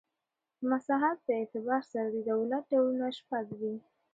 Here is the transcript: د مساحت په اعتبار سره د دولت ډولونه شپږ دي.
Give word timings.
د 0.59 0.59
مساحت 0.71 1.17
په 1.25 1.31
اعتبار 1.39 1.81
سره 1.93 2.07
د 2.11 2.17
دولت 2.31 2.63
ډولونه 2.71 3.07
شپږ 3.19 3.45
دي. 3.61 3.73